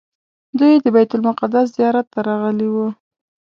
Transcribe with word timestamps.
دوی 0.59 0.73
د 0.83 0.85
بیت 0.95 1.11
المقدس 1.17 1.67
زیارت 1.77 2.05
ته 2.13 2.19
راغلي 2.27 2.67
وو. 2.73 2.87